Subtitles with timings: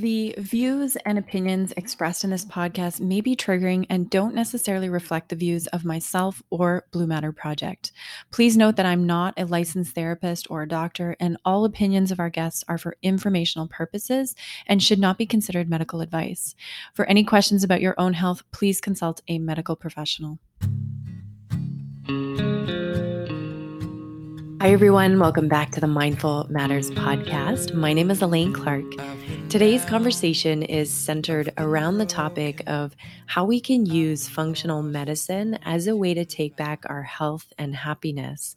[0.00, 5.28] The views and opinions expressed in this podcast may be triggering and don't necessarily reflect
[5.28, 7.90] the views of myself or Blue Matter Project.
[8.30, 12.20] Please note that I'm not a licensed therapist or a doctor, and all opinions of
[12.20, 14.36] our guests are for informational purposes
[14.68, 16.54] and should not be considered medical advice.
[16.94, 20.38] For any questions about your own health, please consult a medical professional.
[24.60, 25.20] Hi, everyone.
[25.20, 27.74] Welcome back to the Mindful Matters podcast.
[27.74, 28.84] My name is Elaine Clark.
[29.48, 32.96] Today's conversation is centered around the topic of
[33.26, 37.76] how we can use functional medicine as a way to take back our health and
[37.76, 38.56] happiness.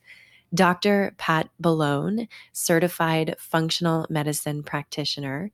[0.51, 1.13] Dr.
[1.19, 5.51] Pat Ballone, certified functional medicine practitioner,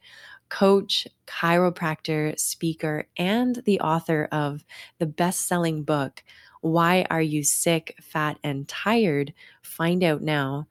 [0.47, 4.63] coach, chiropractor, speaker, and the author of
[4.97, 6.23] the best selling book,
[6.61, 9.33] why Are You Sick, Fat, and Tired?
[9.61, 10.67] Find out now.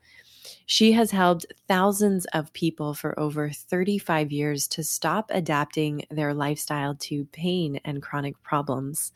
[0.66, 6.94] She has helped thousands of people for over 35 years to stop adapting their lifestyle
[6.96, 9.12] to pain and chronic problems.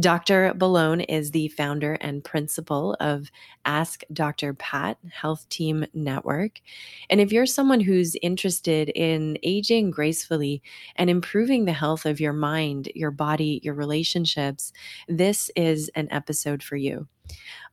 [0.00, 0.54] Dr.
[0.54, 3.30] Ballone is the founder and principal of
[3.66, 4.54] Ask Dr.
[4.54, 6.62] Pat Health Team Network.
[7.10, 10.62] And if you're someone who's interested in aging gracefully
[10.96, 14.72] and improving the health of your mind, your body, your relationships,
[15.08, 17.06] this is an episode for you.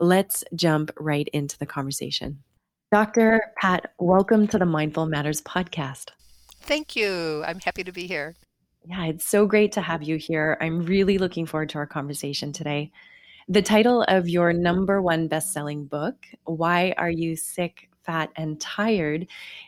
[0.02, 2.44] Let's jump right into the conversation.
[2.92, 3.54] Dr.
[3.62, 6.10] Pat, welcome to the Mindful Matters podcast.
[6.64, 7.46] Thank you.
[7.48, 8.36] I'm happy to be here.
[8.90, 10.10] Yeah, it's so great to have mm-hmm.
[10.10, 10.58] you here.
[10.60, 12.92] I'm really looking forward to our conversation today.
[13.48, 19.28] The title of your number one best-selling book, Why Are You Sick, Fat, and Tired,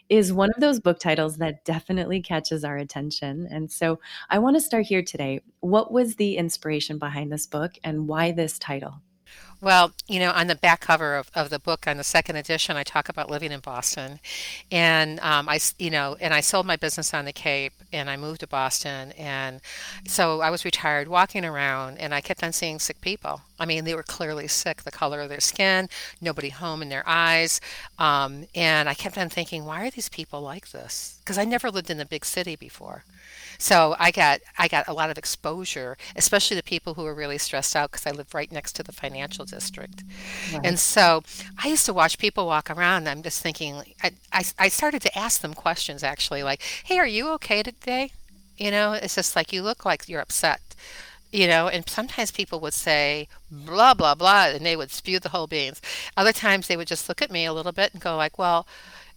[0.10, 3.48] is one of those book titles that definitely catches our attention.
[3.52, 4.00] And so
[4.32, 5.42] I want to start here today.
[5.60, 9.02] What was the inspiration behind this book and why this title?
[9.64, 12.78] Well, you know, on the back cover of, of the book, on the second edition,
[12.78, 14.20] I talk about living in Boston,
[14.72, 18.18] and um, I, you know, and I sold my business on the Cape, and I
[18.18, 19.62] moved to Boston, and
[20.08, 23.42] so I was retired, walking around, and I kept on seeing sick people.
[23.60, 27.08] I mean, they were clearly sick, the color of their skin, nobody home in their
[27.08, 27.62] eyes,
[28.00, 31.20] um, and I kept on thinking, why are these people like this?
[31.24, 33.04] Because I never lived in a big city before.
[33.62, 37.38] So I got I got a lot of exposure, especially the people who were really
[37.38, 40.04] stressed out because I live right next to the financial district.
[40.52, 40.66] Right.
[40.66, 41.22] And so
[41.64, 43.08] I used to watch people walk around.
[43.08, 47.06] I'm just thinking, I, I, I started to ask them questions actually, like, "Hey, are
[47.06, 48.14] you okay today?"
[48.58, 50.62] You know, it's just like you look like you're upset
[51.32, 55.30] you know and sometimes people would say blah blah blah and they would spew the
[55.30, 55.82] whole beans
[56.18, 58.68] other times they would just look at me a little bit and go like well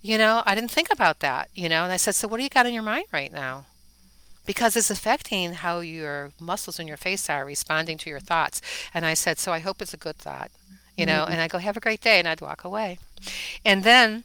[0.00, 2.44] you know i didn't think about that you know and i said so what do
[2.44, 3.65] you got in your mind right now
[4.47, 8.60] because it's affecting how your muscles in your face are responding to your thoughts.
[8.93, 10.50] And I said, So I hope it's a good thought,
[10.97, 11.32] you know, mm-hmm.
[11.32, 12.19] and I go, Have a great day.
[12.19, 12.99] And I'd walk away.
[13.65, 14.25] And then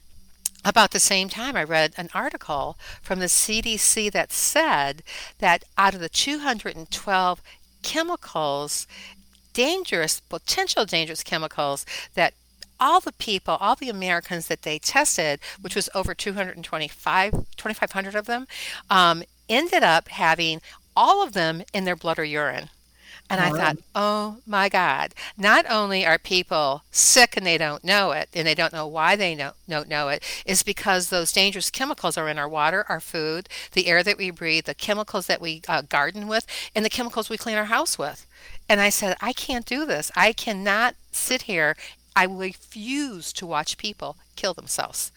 [0.65, 5.03] about the same time, I read an article from the CDC that said
[5.39, 7.41] that out of the 212
[7.81, 8.85] chemicals,
[9.53, 12.33] dangerous, potential dangerous chemicals that
[12.79, 18.25] all the people, all the Americans that they tested, which was over 225, 2,500 of
[18.25, 18.47] them,
[18.89, 20.61] um, ended up having
[20.95, 22.69] all of them in their blood or urine.
[23.31, 28.09] And I thought, oh my God, not only are people sick and they don't know
[28.11, 31.69] it, and they don't know why they don't, don't know it, is because those dangerous
[31.69, 35.41] chemicals are in our water, our food, the air that we breathe, the chemicals that
[35.41, 38.25] we uh, garden with, and the chemicals we clean our house with.
[38.67, 40.11] And I said, I can't do this.
[40.15, 41.75] I cannot sit here.
[42.15, 45.11] I refuse to watch people kill themselves.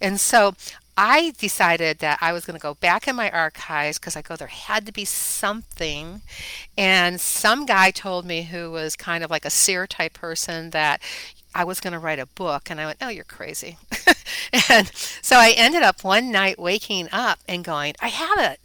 [0.00, 0.54] And so
[0.96, 4.36] I decided that I was going to go back in my archives because I go,
[4.36, 6.20] there had to be something.
[6.76, 11.00] And some guy told me who was kind of like a seer type person that
[11.54, 12.70] I was going to write a book.
[12.70, 13.78] And I went, oh, you're crazy.
[14.70, 18.60] and so I ended up one night waking up and going, I have it.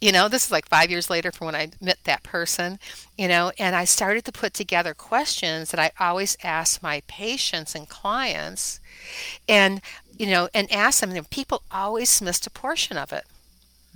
[0.00, 2.78] You know, this is like five years later from when I met that person,
[3.16, 7.74] you know, and I started to put together questions that I always ask my patients
[7.74, 8.78] and clients.
[9.48, 9.80] And
[10.18, 11.12] you know, and ask them.
[11.12, 13.24] And people always missed a portion of it.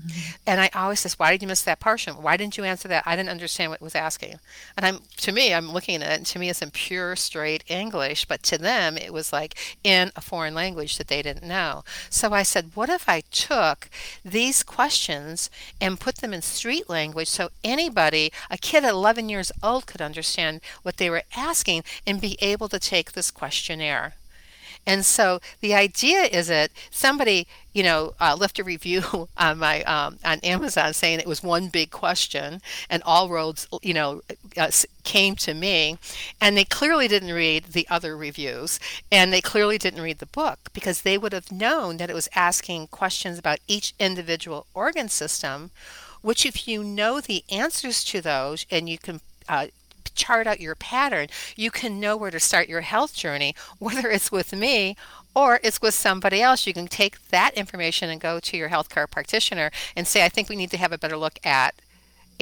[0.01, 0.31] Mm-hmm.
[0.47, 2.23] And I always says, "Why did you miss that portion?
[2.23, 3.05] Why didn't you answer that?
[3.07, 4.41] I didn't understand what it was asking."
[4.77, 7.63] And I'm, to me, I'm looking at it, and to me, it's in pure, straight
[7.69, 9.55] English, but to them, it was like
[9.85, 11.85] in a foreign language that they didn't know.
[12.11, 13.91] So I said, "What if I took
[14.25, 19.53] these questions and put them in street language, so anybody, a kid at 11 years
[19.63, 24.15] old, could understand what they were asking and be able to take this questionnaire?"
[24.87, 29.83] And so the idea is that somebody, you know, uh, left a review on my
[29.85, 34.23] um, on Amazon saying it was one big question, and all roads, you know,
[34.57, 34.71] uh,
[35.05, 35.99] came to me,
[36.41, 38.81] and they clearly didn't read the other reviews,
[39.11, 42.29] and they clearly didn't read the book because they would have known that it was
[42.35, 45.71] asking questions about each individual organ system,
[46.23, 49.67] which if you know the answers to those and you can uh,
[50.15, 54.33] chart out your pattern, you can know where to start your health journey, whether it's
[54.33, 54.97] with me
[55.35, 56.67] or it's with somebody else.
[56.67, 60.49] You can take that information and go to your healthcare practitioner and say, I think
[60.49, 61.75] we need to have a better look at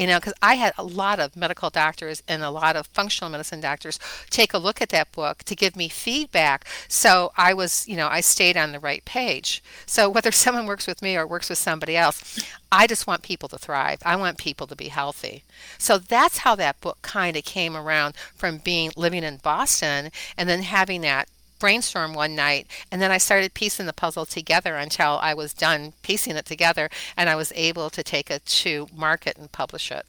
[0.01, 3.29] you know, because I had a lot of medical doctors and a lot of functional
[3.29, 3.99] medicine doctors
[4.31, 6.65] take a look at that book to give me feedback.
[6.89, 9.63] So I was, you know, I stayed on the right page.
[9.85, 12.43] So whether someone works with me or works with somebody else,
[12.73, 13.99] I just want people to thrive.
[14.03, 15.45] I want people to be healthy.
[15.77, 20.49] So that's how that book kind of came around from being living in Boston and
[20.49, 21.29] then having that
[21.61, 25.93] brainstorm one night and then I started piecing the puzzle together until I was done
[26.03, 30.05] piecing it together and I was able to take it to market and publish it.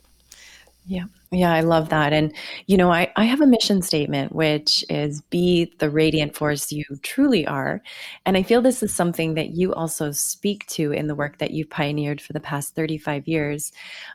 [0.88, 1.06] Yeah.
[1.34, 2.12] Yeah, I love that.
[2.12, 2.34] And,
[2.68, 6.84] you know, I, I have a mission statement, which is be the radiant force you
[7.04, 7.82] truly are.
[8.26, 11.52] And I feel this is something that you also speak to in the work that
[11.52, 13.72] you've pioneered for the past 35 years.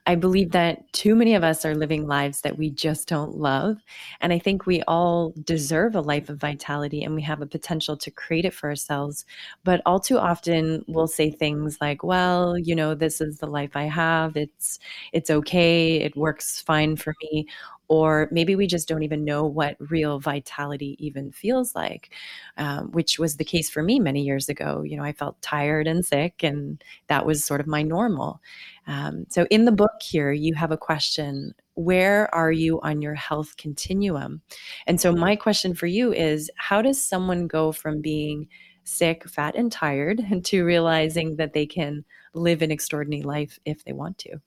[0.07, 3.79] I believe that too many of us are living lives that we just don't love.
[4.21, 7.97] And I think we all deserve a life of vitality and we have a potential
[7.97, 9.25] to create it for ourselves.
[9.65, 13.75] But all too often we'll say things like, well, you know, this is the life
[13.75, 14.37] I have.
[14.37, 14.79] It's
[15.13, 15.97] it's okay.
[16.01, 17.47] It works fine for me
[17.89, 22.11] or maybe we just don't even know what real vitality even feels like
[22.57, 24.83] um, which was the case for me many years ago.
[24.83, 28.41] You know i felt tired and sick and that was sort of my normal.
[28.89, 33.15] Um, so in the book here you have a question where are you on your
[33.15, 34.41] health continuum?
[34.87, 38.49] And so my question for you is how does someone go from being
[38.85, 42.05] sick fat and tired to realizing that they can
[42.35, 44.41] live an extraordinary life if they want to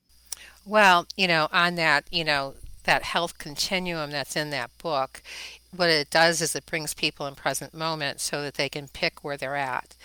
[0.65, 5.21] well, you know, on that, you know, that health continuum that's in that book,
[5.75, 9.23] what it does is it brings people in present moment so that they can pick
[9.23, 9.95] where they're at.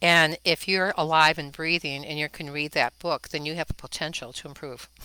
[0.00, 3.68] And if you're alive and breathing and you can read that book, then you have
[3.68, 4.88] the potential to improve.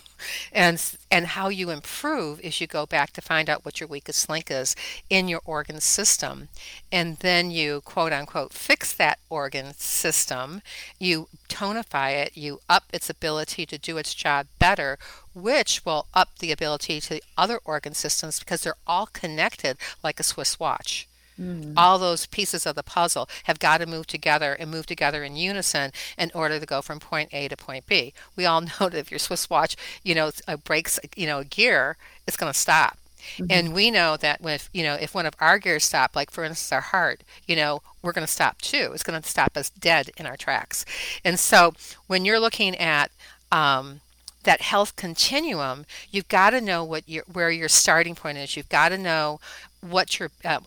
[0.51, 0.81] And
[1.11, 4.49] and how you improve is you go back to find out what your weakest link
[4.49, 4.75] is
[5.09, 6.49] in your organ system.
[6.91, 10.61] And then you quote unquote fix that organ system.
[10.99, 14.97] You tonify it, you up its ability to do its job better
[15.33, 20.19] which will up the ability to the other organ systems because they're all connected like
[20.19, 21.07] a Swiss watch.
[21.39, 21.73] Mm.
[21.75, 25.35] All those pieces of the puzzle have got to move together and move together in
[25.35, 28.13] unison in order to go from point A to point B.
[28.35, 30.31] We all know that if your Swiss watch, you know,
[30.63, 31.97] breaks, you know, a gear,
[32.27, 32.97] it's going to stop.
[33.37, 33.45] Mm-hmm.
[33.49, 36.43] And we know that if you know if one of our gears stop, like for
[36.43, 38.91] instance our heart, you know we're going to stop too.
[38.93, 40.85] It's going to stop us dead in our tracks.
[41.23, 41.73] And so
[42.07, 43.09] when you're looking at
[43.51, 44.01] um,
[44.45, 48.55] that health continuum, you've got to know what your where your starting point is.
[48.55, 49.39] You've got to know
[49.81, 50.61] what your uh,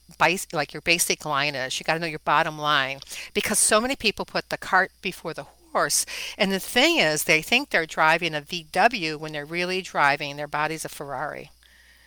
[0.52, 1.78] like your basic line is.
[1.78, 3.00] You got to know your bottom line
[3.34, 6.06] because so many people put the cart before the horse.
[6.36, 10.48] And the thing is, they think they're driving a VW when they're really driving their
[10.48, 11.50] body's a Ferrari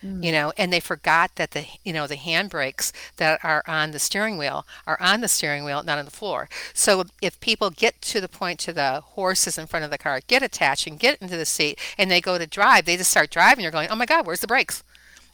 [0.04, 0.22] mm.
[0.22, 3.98] you know, and they forgot that the you know the handbrakes that are on the
[3.98, 6.48] steering wheel are on the steering wheel, not on the floor.
[6.74, 10.20] So if people get to the point to the horses in front of the car,
[10.26, 13.30] get attached and get into the seat, and they go to drive, they just start
[13.30, 13.62] driving.
[13.62, 14.82] You're going, oh my God, where's the brakes?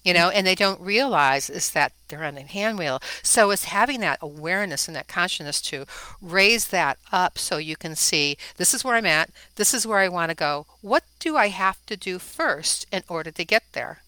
[0.05, 3.01] you know, and they don't realize is that they're on the hand wheel.
[3.23, 5.85] So it's having that awareness and that consciousness to
[6.23, 9.99] raise that up so you can see this is where I'm at, this is where
[9.99, 10.67] I want to go.
[10.81, 14.01] What do I have to do first in order to get there?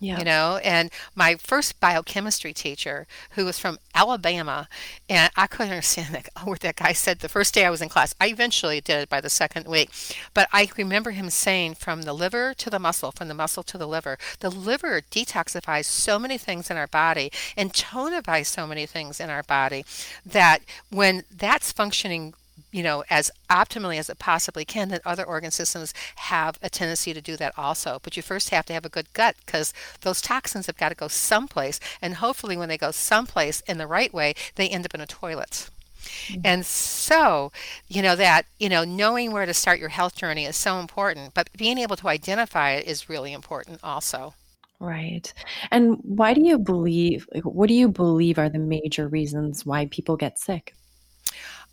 [0.00, 0.18] Yeah.
[0.18, 4.66] You know, and my first biochemistry teacher, who was from Alabama,
[5.10, 7.90] and I couldn't understand that, what that guy said the first day I was in
[7.90, 8.14] class.
[8.18, 9.90] I eventually did it by the second week.
[10.32, 13.76] But I remember him saying from the liver to the muscle, from the muscle to
[13.76, 18.86] the liver, the liver detoxifies so many things in our body and tonifies so many
[18.86, 19.84] things in our body
[20.24, 22.32] that when that's functioning
[22.72, 27.12] you know, as optimally as it possibly can, that other organ systems have a tendency
[27.12, 27.98] to do that also.
[28.02, 29.72] But you first have to have a good gut because
[30.02, 31.80] those toxins have got to go someplace.
[32.00, 35.06] And hopefully, when they go someplace in the right way, they end up in a
[35.06, 35.68] toilet.
[36.02, 36.40] Mm-hmm.
[36.44, 37.52] And so,
[37.88, 41.34] you know, that, you know, knowing where to start your health journey is so important,
[41.34, 44.34] but being able to identify it is really important also.
[44.78, 45.32] Right.
[45.70, 50.16] And why do you believe, what do you believe are the major reasons why people
[50.16, 50.74] get sick?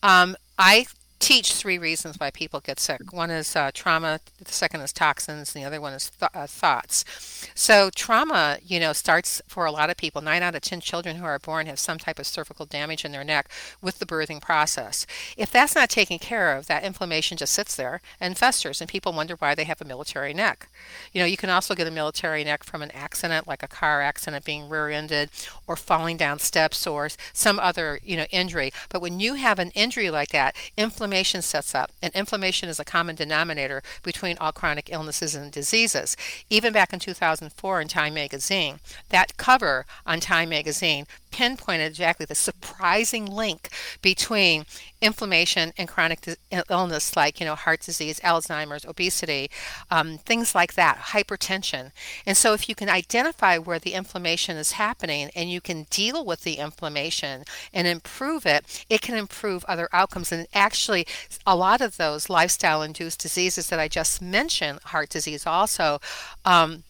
[0.04, 0.86] Um, I
[1.28, 3.12] teach three reasons why people get sick.
[3.12, 6.48] One is uh, trauma, the second is toxins, and the other one is th- uh,
[6.48, 7.04] thoughts.
[7.54, 10.22] So trauma, you know, starts for a lot of people.
[10.22, 13.12] Nine out of ten children who are born have some type of cervical damage in
[13.12, 13.50] their neck
[13.82, 15.06] with the birthing process.
[15.36, 19.12] If that's not taken care of, that inflammation just sits there and festers, and people
[19.12, 20.70] wonder why they have a military neck.
[21.12, 24.02] You know, you can also get a military neck from an accident, like a car
[24.02, 25.30] accident, being rear-ended,
[25.68, 28.72] or falling down steps, or some other, you know, injury.
[28.88, 32.86] But when you have an injury like that, inflammation sets up, and inflammation is a
[32.86, 36.16] common denominator between all chronic illnesses and diseases.
[36.50, 42.36] Even back in 2004 in Time magazine, that cover on Time magazine pinpointed exactly the
[42.36, 43.70] surprising link
[44.02, 44.66] between
[45.02, 46.28] inflammation and chronic
[46.70, 49.50] illness like you know heart disease alzheimer's obesity
[49.92, 51.92] um, things like that hypertension.
[52.26, 56.26] And so if you can identify where the inflammation is happening and you can deal
[56.26, 57.44] with the inflammation
[57.74, 60.32] and improve it it can improve other outcomes.
[60.32, 61.06] And actually
[61.46, 66.00] a lot of those lifestyle induced diseases that i just mentioned heart disease also
[66.46, 66.84] um,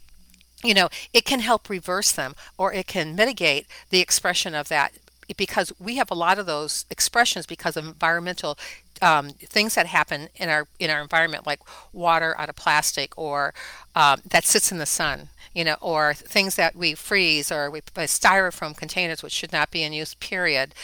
[0.67, 4.93] you know, it can help reverse them or it can mitigate the expression of that
[5.35, 8.57] because we have a lot of those expressions because of environmental
[9.01, 11.59] um, things that happen in our in our environment, like
[11.93, 13.53] water out of plastic or
[13.95, 17.81] um, that sits in the sun you know, or things that we freeze or we
[17.81, 20.75] put styrofoam containers, which should not be in use, period.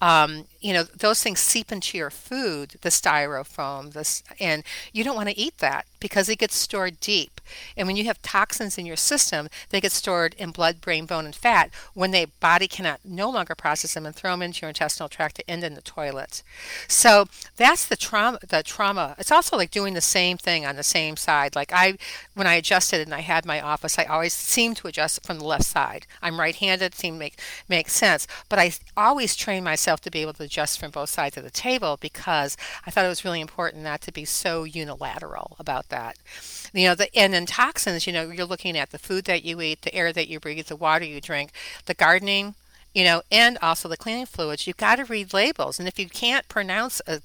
[0.00, 5.14] Um, you know, those things seep into your food, the styrofoam, this, and you don't
[5.14, 7.42] want to eat that because it gets stored deep.
[7.76, 11.26] And when you have toxins in your system, they get stored in blood, brain, bone,
[11.26, 14.70] and fat when the body cannot no longer process them and throw them into your
[14.70, 16.42] intestinal tract to end in the toilet.
[16.88, 17.26] So
[17.62, 18.38] that's the trauma.
[18.46, 19.14] The trauma.
[19.18, 21.54] It's also like doing the same thing on the same side.
[21.54, 21.96] Like I,
[22.34, 25.44] when I adjusted and I had my office, I always seemed to adjust from the
[25.44, 26.06] left side.
[26.20, 27.38] I'm right-handed, seem to make
[27.68, 31.36] make sense, but I always train myself to be able to adjust from both sides
[31.36, 35.56] of the table because I thought it was really important not to be so unilateral
[35.58, 36.16] about that.
[36.72, 39.60] You know, the and in toxins, you know, you're looking at the food that you
[39.60, 41.52] eat, the air that you breathe, the water you drink,
[41.86, 42.54] the gardening,
[42.94, 44.66] you know, and also the cleaning fluids.
[44.66, 47.20] You've got to read labels, and if you can't pronounce a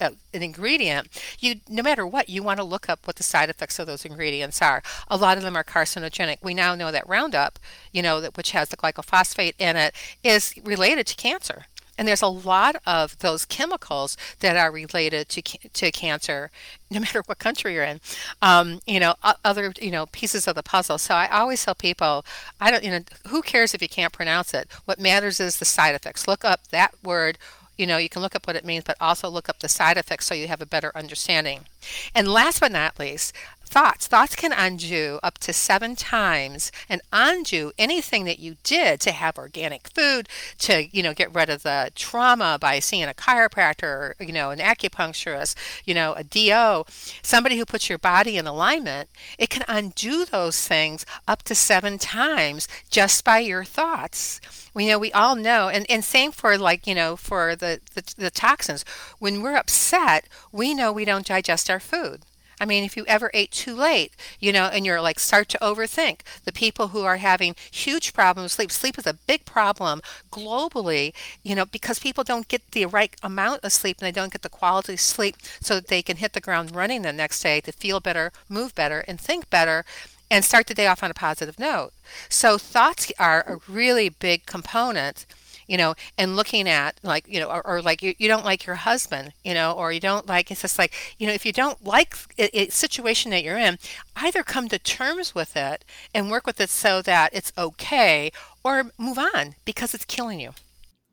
[0.00, 3.50] uh, an ingredient, you no matter what, you want to look up what the side
[3.50, 4.82] effects of those ingredients are.
[5.08, 6.38] A lot of them are carcinogenic.
[6.42, 7.58] We now know that Roundup,
[7.92, 11.66] you know, that which has the glyphosate in it, is related to cancer.
[11.98, 16.50] And there's a lot of those chemicals that are related to to cancer,
[16.90, 18.00] no matter what country you're in.
[18.42, 20.98] Um, you know, other you know pieces of the puzzle.
[20.98, 22.24] So I always tell people,
[22.60, 24.68] I don't, you know, who cares if you can't pronounce it?
[24.84, 26.28] What matters is the side effects.
[26.28, 27.38] Look up that word
[27.76, 29.96] you know, you can look up what it means, but also look up the side
[29.96, 31.66] effects so you have a better understanding.
[32.14, 33.32] And last but not least,
[33.66, 34.06] thoughts.
[34.06, 39.36] Thoughts can undo up to seven times and undo anything that you did to have
[39.36, 44.32] organic food, to, you know, get rid of the trauma by seeing a chiropractor, you
[44.32, 45.54] know, an acupuncturist,
[45.84, 46.84] you know, a DO,
[47.22, 49.08] somebody who puts your body in alignment.
[49.38, 54.40] It can undo those things up to seven times just by your thoughts.
[54.72, 58.14] We know we all know, and, and same for like, you know, for the, the,
[58.16, 58.84] the toxins.
[59.18, 62.22] When we're upset, we know we don't digest our food.
[62.60, 65.58] I mean, if you ever ate too late, you know, and you're like start to
[65.58, 70.00] overthink, the people who are having huge problems with sleep, sleep is a big problem
[70.32, 74.32] globally, you know, because people don't get the right amount of sleep and they don't
[74.32, 77.42] get the quality of sleep so that they can hit the ground running the next
[77.42, 79.84] day to feel better, move better, and think better
[80.30, 81.92] and start the day off on a positive note.
[82.28, 85.26] So thoughts are a really big component
[85.66, 88.66] you know, and looking at like, you know, or, or like you, you don't like
[88.66, 91.52] your husband, you know, or you don't like, it's just like, you know, if you
[91.52, 93.78] don't like a, a situation that you're in,
[94.16, 98.30] either come to terms with it and work with it so that it's okay
[98.64, 100.52] or move on because it's killing you.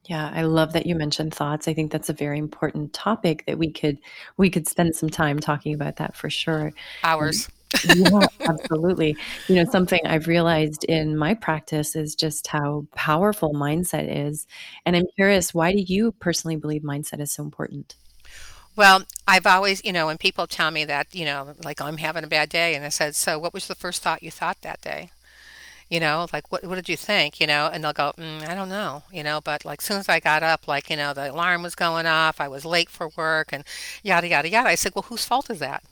[0.05, 1.67] Yeah, I love that you mentioned thoughts.
[1.67, 3.99] I think that's a very important topic that we could
[4.35, 6.73] we could spend some time talking about that for sure.
[7.05, 9.17] Hours um, yeah, absolutely.
[9.47, 14.45] You know, something I've realized in my practice is just how powerful mindset is.
[14.85, 17.95] And I'm curious, why do you personally believe mindset is so important?
[18.75, 22.23] Well, I've always, you know, when people tell me that, you know, like I'm having
[22.23, 24.81] a bad day, and I said, So, what was the first thought you thought that
[24.81, 25.11] day?
[25.89, 27.39] You know, like, what, what did you think?
[27.39, 30.09] You know, and they'll go, mm, I don't know, you know, but like, soon as
[30.09, 33.09] I got up, like, you know, the alarm was going off, I was late for
[33.17, 33.63] work, and
[34.03, 34.69] yada, yada, yada.
[34.69, 35.83] I said, Well, whose fault is that?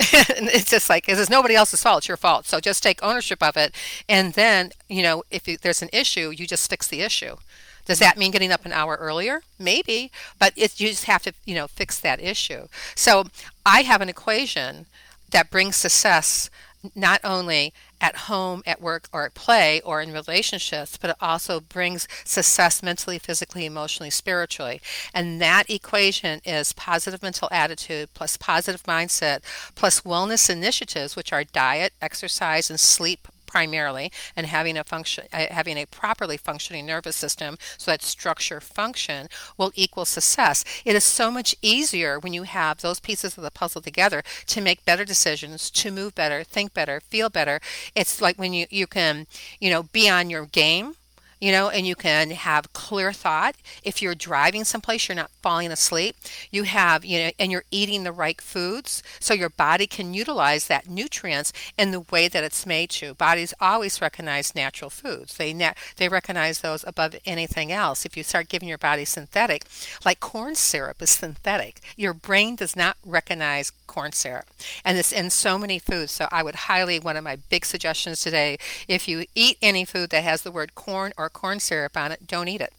[0.00, 2.46] it's just like it's nobody else's fault it's your fault.
[2.46, 3.74] So just take ownership of it.
[4.08, 7.36] And then you know if you, there's an issue you just fix the issue.
[7.84, 9.42] Does that mean getting up an hour earlier?
[9.58, 12.68] Maybe but it, you just have to you know fix that issue.
[12.94, 13.24] So
[13.64, 14.86] i have an equation
[15.30, 16.50] that brings success
[16.94, 17.72] not only
[18.02, 22.82] at home, at work, or at play, or in relationships, but it also brings success
[22.82, 24.82] mentally, physically, emotionally, spiritually.
[25.14, 29.40] And that equation is positive mental attitude plus positive mindset
[29.74, 35.44] plus wellness initiatives, which are diet, exercise, and sleep primarily and having a function uh,
[35.50, 39.28] having a properly functioning nervous system so that structure function
[39.58, 40.64] will equal success.
[40.86, 44.62] It is so much easier when you have those pieces of the puzzle together to
[44.62, 47.60] make better decisions to move better think better feel better.
[47.94, 49.26] It's like when you you can
[49.60, 50.94] you know be on your game
[51.42, 53.56] you know, and you can have clear thought.
[53.82, 56.14] If you're driving someplace, you're not falling asleep.
[56.52, 60.68] You have, you know, and you're eating the right foods, so your body can utilize
[60.68, 63.14] that nutrients in the way that it's made to.
[63.14, 65.36] Bodies always recognize natural foods.
[65.36, 65.52] They
[65.96, 68.06] they recognize those above anything else.
[68.06, 69.64] If you start giving your body synthetic,
[70.04, 74.46] like corn syrup is synthetic, your brain does not recognize corn syrup,
[74.84, 76.12] and it's in so many foods.
[76.12, 80.10] So I would highly one of my big suggestions today: if you eat any food
[80.10, 82.72] that has the word corn or corn syrup on it, don't eat it.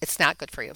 [0.00, 0.74] It's not good for you.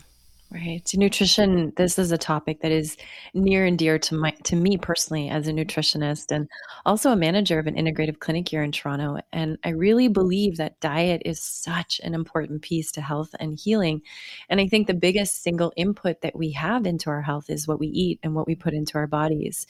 [0.48, 0.86] Right.
[0.86, 2.96] So Nutrition, this is a topic that is
[3.34, 6.48] near and dear to my to me personally as a nutritionist and
[6.84, 9.18] also a manager of an integrative clinic here in Toronto.
[9.32, 14.02] And I really believe that diet is such an important piece to health and healing.
[14.48, 17.80] And I think the biggest single input that we have into our health is what
[17.80, 19.66] we eat and what we put into our bodies.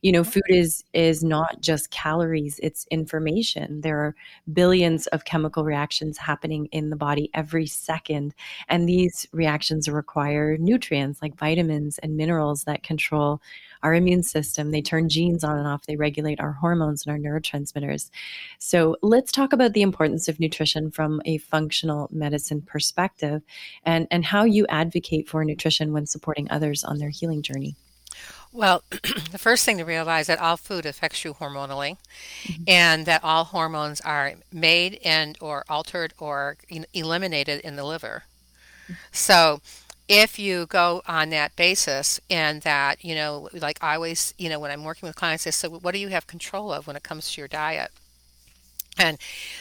[0.00, 0.30] You know, mm-hmm.
[0.30, 3.80] food is is not just calories, it's information.
[3.80, 4.14] There are
[4.52, 8.32] billions of chemical reactions happening in the body every second.
[8.68, 13.40] And these reactions are required require nutrients like vitamins and minerals that control
[13.82, 14.70] our immune system.
[14.70, 18.10] They turn genes on and off, they regulate our hormones and our neurotransmitters.
[18.58, 23.40] So, let's talk about the importance of nutrition from a functional medicine perspective
[23.84, 27.74] and, and how you advocate for nutrition when supporting others on their healing journey.
[28.52, 28.82] Well,
[29.30, 31.96] the first thing to realize that all food affects you hormonally,
[32.42, 32.64] mm-hmm.
[32.66, 36.58] and that all hormones are made and or altered or
[36.92, 38.24] eliminated in the liver.
[38.84, 38.94] Mm-hmm.
[39.12, 39.60] So,
[40.10, 44.58] if you go on that basis and that you know like i always you know
[44.58, 46.96] when i'm working with clients i say so what do you have control of when
[46.96, 47.92] it comes to your diet?
[48.98, 49.18] And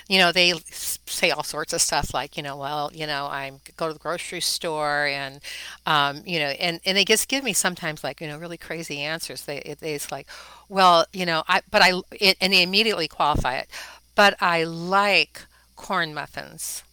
[0.08, 3.52] you know they say all sorts of stuff like you know well you know i
[3.78, 5.40] go to the grocery store and
[5.86, 9.02] um, you know and and they just give me sometimes like you know really crazy
[9.02, 9.44] answers.
[9.44, 10.28] They it, it's like
[10.68, 13.70] well you know i but i it, and they immediately qualify it.
[14.16, 16.84] But i like corn muffins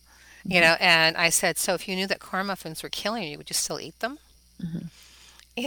[0.48, 3.38] you know and i said so if you knew that corn muffins were killing you
[3.38, 4.18] would you still eat them?
[4.62, 4.86] Mm-hmm.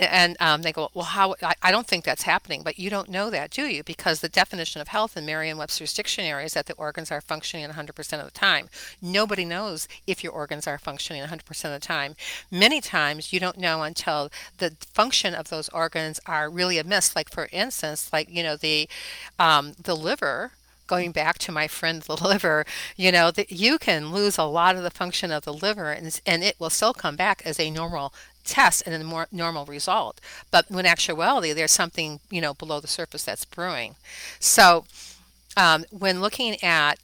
[0.01, 3.09] and um, they go well how I, I, don't think that's happening but you don't
[3.09, 3.83] know that do you?
[3.83, 8.19] Because the definition of health in merriam-webster's dictionary is that the organs are functioning 100%
[8.19, 8.69] of the time.
[8.99, 12.15] Nobody knows if your organs are functioning 100% of the time.
[12.51, 17.29] Many times you don't know until the function of those organs are really amiss like
[17.29, 18.89] for instance like you know the
[19.37, 20.53] um, the liver
[20.89, 22.65] going back to my friend the liver,
[22.97, 26.19] you know, that you can lose a lot of the function of the liver and,
[26.25, 30.19] and it will still come back as a normal test and a more normal result.
[30.51, 33.95] But when actuality, there's something, you know, below the surface that's brewing.
[34.39, 34.85] So
[35.55, 36.99] um, when looking at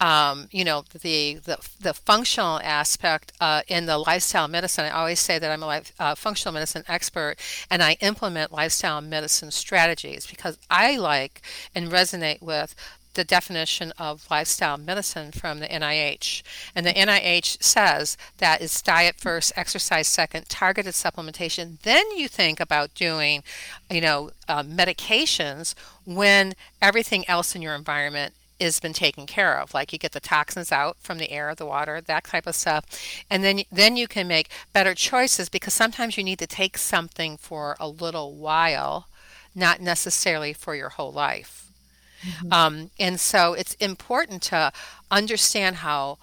[0.00, 4.84] um, you know the, the the functional aspect uh, in the lifestyle medicine.
[4.84, 7.36] I always say that I'm a life, uh, functional medicine expert,
[7.70, 11.40] and I implement lifestyle medicine strategies because I like
[11.74, 12.74] and resonate with
[13.16, 16.42] the definition of lifestyle medicine from the NIH.
[16.74, 21.80] And the NIH says that it's diet first, exercise second, targeted supplementation.
[21.82, 23.42] Then you think about doing,
[23.90, 25.74] you know, uh, medications
[26.04, 30.20] when everything else in your environment has been taken care of like you get the
[30.20, 32.86] toxins out from the air the water that type of stuff
[33.28, 37.36] and then then you can make better choices because sometimes you need to take something
[37.36, 39.08] for a little while
[39.54, 41.65] not necessarily for your whole life
[42.26, 42.52] Mm-hmm.
[42.52, 44.72] Um, and so it's important to
[45.10, 46.18] understand how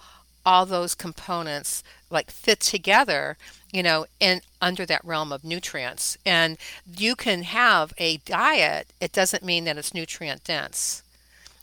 [0.46, 3.36] all those components like fit together
[3.72, 6.58] you know in under that realm of nutrients and
[6.96, 11.02] you can have a diet it doesn't mean that it's nutrient dense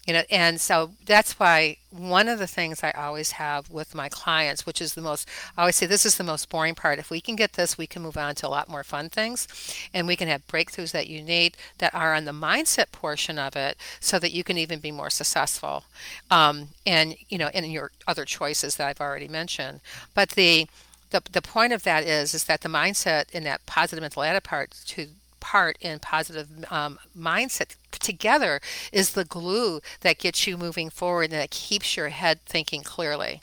[0.06, 4.10] you know and so that's why one of the things i always have with my
[4.10, 7.00] clients which is the most i always say this is the most boring part.
[7.00, 9.48] If we can get this we can move on to a lot more fun things
[9.94, 13.56] and we can have breakthroughs that you need that are on the mindset portion of
[13.56, 15.84] it so that you can even be more successful
[16.30, 19.82] um, and you know in your other choices that i've already mentioned.
[20.14, 20.68] But the
[21.12, 24.44] the, the point of that is is that the mindset in that positive mental attitude
[24.44, 25.08] part to
[25.52, 28.62] part in positive um, mindset together
[28.94, 33.42] is the glue that gets you moving forward and that keeps your head thinking clearly.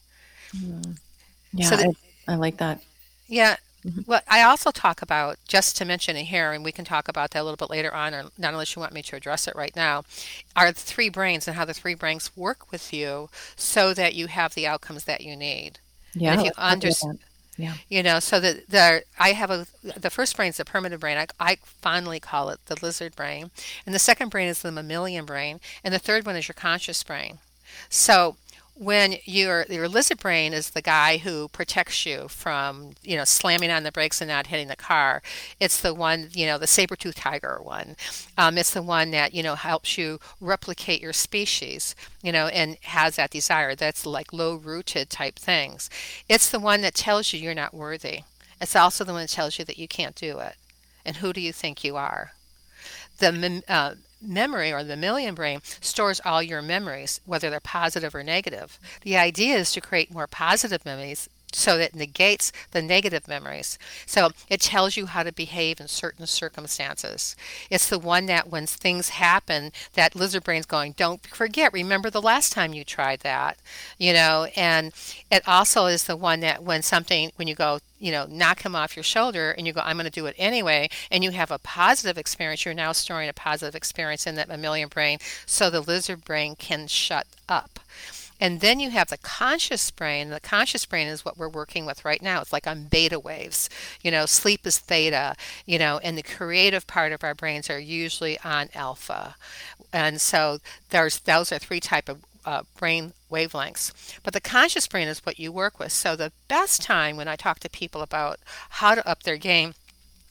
[1.53, 1.95] Yeah, so that,
[2.27, 2.81] I, I like that.
[3.27, 4.01] Yeah, Mm-hmm.
[4.07, 7.31] Well, I also talk about, just to mention it here, and we can talk about
[7.31, 9.55] that a little bit later on, or not unless you want me to address it
[9.55, 10.03] right now,
[10.57, 14.27] are the three brains and how the three brains work with you so that you
[14.27, 15.79] have the outcomes that you need.
[16.13, 16.33] Yeah.
[16.33, 17.21] And if you understand,
[17.59, 17.75] yeah.
[17.89, 21.19] You know, so that the I have a the first brain is the primitive brain.
[21.19, 23.51] I, I fondly call it the lizard brain,
[23.85, 27.03] and the second brain is the mammalian brain, and the third one is your conscious
[27.03, 27.39] brain.
[27.91, 28.37] So
[28.79, 33.71] when your your lizard brain is the guy who protects you from you know slamming
[33.71, 35.21] on the brakes and not hitting the car.
[35.59, 37.97] It's the one you know the saber-tooth tiger one.
[38.37, 42.77] Um, it's the one that you know helps you replicate your species you know and
[42.83, 43.75] has that desire.
[43.75, 45.91] That's like low rooted type things.
[46.29, 48.23] It's the one that tells you you're not worthy.
[48.61, 50.55] It's also the one that tells you that you can't do it.
[51.05, 52.33] And who do you think you are?
[53.19, 58.23] The uh, memory or the mammalian brain stores all your memories, whether they're positive or
[58.23, 58.79] negative.
[59.03, 63.79] The idea is to create more positive memories so that negates the negative memories.
[64.07, 67.37] So it tells you how to behave in certain circumstances.
[67.71, 72.23] It's the one that when things happen, that lizard brain's going, don't forget, remember the
[72.23, 73.59] last time you tried that,
[73.99, 74.93] you know, and
[75.31, 78.77] it also is the one that when something, when you go, you know, knock him
[78.77, 81.51] off your shoulder and you go, I'm going to do it anyway, and you have
[81.51, 85.81] a positive experience, you're now storing a positive experience in that mammalian brain so the
[85.81, 87.81] lizard brain can shut up.
[88.41, 90.31] And then you have the conscious brain.
[90.31, 92.41] The conscious brain is what we're working with right now.
[92.41, 93.69] It's like on beta waves.
[94.03, 95.35] You know, sleep is theta,
[95.67, 99.37] you know, and the creative part of our brains are usually on alpha.
[99.93, 100.59] And so
[100.91, 103.93] there's those are three type of uh, brain wavelengths.
[104.23, 105.93] But the conscious brain is what you work with.
[105.93, 108.39] So the best time when I talk to people about
[108.71, 109.75] how to up their game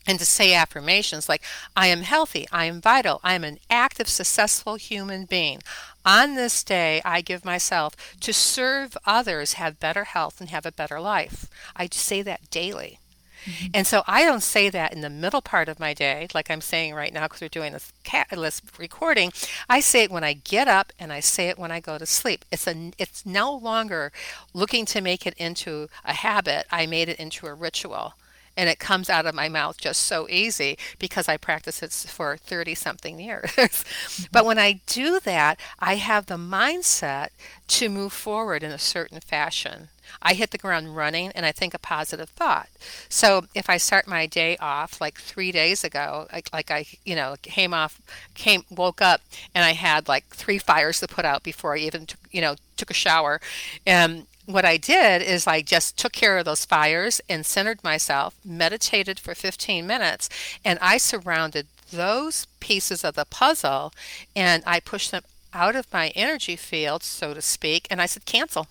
[0.08, 1.44] and to say affirmations like,
[1.76, 5.60] I am healthy, I am vital, I am an active, successful human being.
[6.08, 10.72] On this day, I give myself to serve others, have better health, and have a
[10.72, 11.48] better life.
[11.76, 13.00] I say that daily.
[13.44, 13.68] Mm-hmm.
[13.74, 16.62] And so I don't say that in the middle part of my day, like I'm
[16.62, 19.34] saying right now because we're doing this catalyst recording.
[19.68, 22.06] I say it when I get up and I say it when I go to
[22.06, 22.46] sleep.
[22.54, 24.14] It's a it's no longer
[24.54, 26.68] looking to make it into a habit.
[26.72, 28.14] I made it into a ritual
[28.58, 32.36] and it comes out of my mouth just so easy because I practice it for
[32.36, 33.52] 30 something years.
[34.32, 37.30] but when I do that, I have the mindset
[37.68, 39.90] to move forward in a certain fashion.
[40.22, 42.70] I hit the ground running and I think a positive thought.
[43.10, 47.16] So if I start my day off like three days ago, like, like I, you
[47.16, 48.02] know, came off,
[48.34, 49.22] came, woke up
[49.54, 52.56] and I had like three fires to put out before I even, took, you know,
[52.78, 53.40] took a shower.
[53.86, 58.34] And what I did is I just took care of those fires and centered myself,
[58.46, 60.30] meditated for 15 minutes,
[60.64, 63.94] and I surrounded those pieces of the puzzle
[64.36, 68.26] and I pushed them out of my energy field, so to speak, and I said,
[68.26, 68.68] cancel.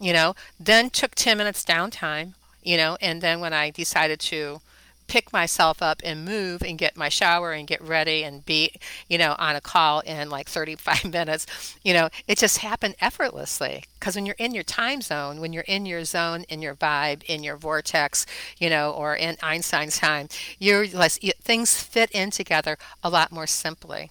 [0.00, 4.60] You know, then took 10 minutes downtime, you know, and then when I decided to
[5.06, 8.72] pick myself up and move and get my shower and get ready and be,
[9.08, 11.76] you know, on a call in like 35 minutes.
[11.82, 15.64] You know, it just happened effortlessly because when you're in your time zone, when you're
[15.64, 18.26] in your zone, in your vibe, in your vortex,
[18.58, 23.32] you know, or in Einstein's time, you're less, you, things fit in together a lot
[23.32, 24.10] more simply.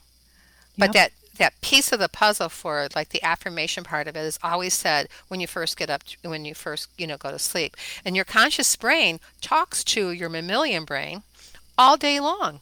[0.78, 0.94] But yep.
[0.94, 4.74] that that piece of the puzzle for like the affirmation part of it is always
[4.74, 7.76] said when you first get up when you first you know go to sleep.
[8.04, 11.24] And your conscious brain talks to your mammalian brain
[11.78, 12.62] all day long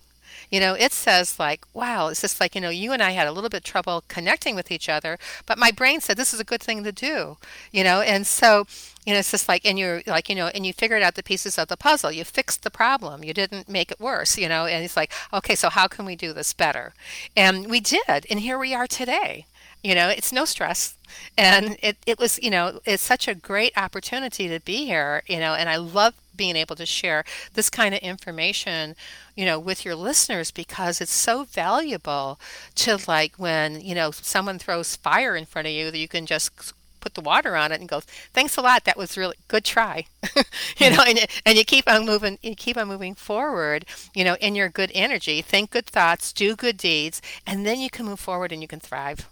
[0.54, 2.10] you know it says like wow.
[2.10, 4.72] It's just like you know you and i had a little bit trouble connecting with
[4.72, 7.38] each other but my brain said this is a good thing to do
[7.72, 8.02] you know?
[8.02, 8.66] And so
[9.06, 11.24] you know it's just like and you're like you know and you figured out the
[11.24, 12.12] pieces of the puzzle.
[12.12, 13.24] You fixed the problem.
[13.24, 14.66] You didn't make it worse you know?
[14.66, 16.94] And it's like okay so how can we do this better?
[17.36, 19.46] And we did and here we are today
[19.84, 20.08] you know?
[20.10, 20.96] It's no stress.
[21.38, 25.40] And it, it was you know it's such a great opportunity to be here you
[25.40, 25.54] know?
[25.56, 28.96] And i love being able to share this kind of information
[29.36, 32.40] you know with your listeners because it's so valuable
[32.76, 36.26] to like when you know someone throws fire in front of you that you can
[36.26, 39.64] just put the water on it and go thanks a lot that was really good
[39.66, 40.06] try.
[40.78, 44.36] You know and, and you keep on moving you keep on moving forward you know
[44.40, 45.42] in your good energy.
[45.42, 48.80] Think good thoughts do good deeds and then you can move forward and you can
[48.80, 49.28] thrive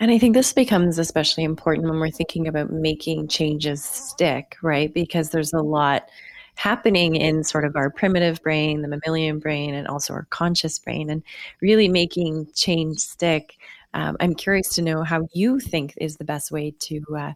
[0.00, 4.92] and I think this becomes especially important when we're thinking about making changes stick, right?
[4.92, 6.08] Because there's a lot
[6.54, 11.08] happening in sort of our primitive brain, the mammalian brain, and also our conscious brain,
[11.08, 11.22] and
[11.60, 13.56] really making change stick.
[13.94, 17.32] Um, I'm curious to know how you think is the best way to uh,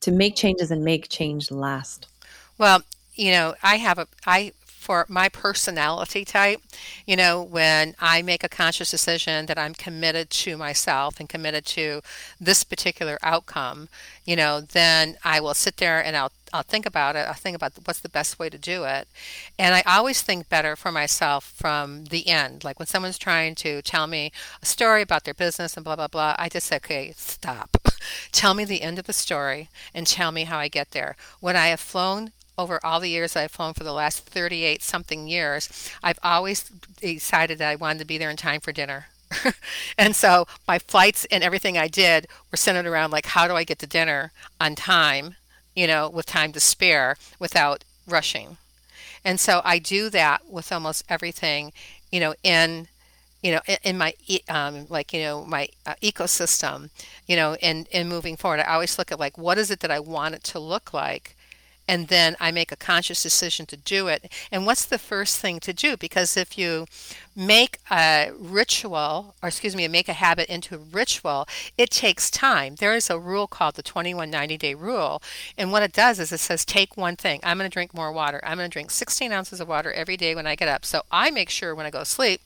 [0.00, 2.06] to make changes and make change last.
[2.58, 2.82] Well,
[3.14, 4.52] you know, I have a I
[4.90, 6.60] for my personality type,
[7.06, 11.64] you know, when I make a conscious decision that I'm committed to myself and committed
[11.66, 12.00] to
[12.40, 13.88] this particular outcome,
[14.24, 17.28] you know, then I will sit there and I'll I'll think about it.
[17.28, 19.06] I'll think about what's the best way to do it.
[19.56, 22.64] And I always think better for myself from the end.
[22.64, 26.08] Like when someone's trying to tell me a story about their business and blah, blah,
[26.08, 27.76] blah, I just say, okay, stop.
[28.32, 31.14] tell me the end of the story and tell me how I get there.
[31.38, 35.26] When I have flown over all the years I've flown for the last 38 something
[35.26, 36.68] years, I've always
[37.00, 39.06] decided that I wanted to be there in time for dinner.
[39.98, 43.64] and so my flights and everything I did were centered around like, how do I
[43.64, 45.36] get to dinner on time,
[45.74, 48.56] you know, with time to spare without rushing.
[49.24, 51.72] And so I do that with almost everything,
[52.10, 52.88] you know, in
[53.42, 54.12] you know, in, my
[54.50, 56.90] um, like you know my uh, ecosystem,
[57.26, 59.90] you know, and in moving forward, I always look at like what is it that
[59.90, 61.36] I want it to look like,
[61.90, 64.32] and then I make a conscious decision to do it.
[64.52, 65.96] And what's the first thing to do?
[65.96, 66.86] Because if you
[67.34, 72.76] make a ritual, or excuse me, make a habit into a ritual, it takes time.
[72.76, 75.20] There is a rule called the 21 90 day rule.
[75.58, 77.40] And what it does is it says, take one thing.
[77.42, 78.40] I'm going to drink more water.
[78.44, 80.84] I'm going to drink 16 ounces of water every day when I get up.
[80.84, 82.40] So I make sure when I go to sleep,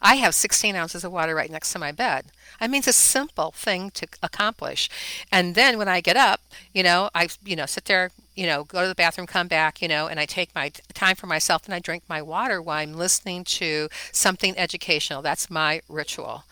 [0.00, 2.26] I have 16 ounces of water right next to my bed.
[2.60, 4.88] I mean, it's a simple thing to accomplish.
[5.30, 6.40] And then when I get up,
[6.72, 9.82] you know, I, you know, sit there, you know, go to the bathroom, come back,
[9.82, 12.78] you know, and I take my time for myself and I drink my water while
[12.78, 15.22] I'm listening to something educational.
[15.22, 16.44] That's my ritual.